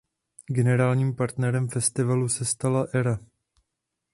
[0.49, 3.19] Generálním partnerem festivalu se stala Era.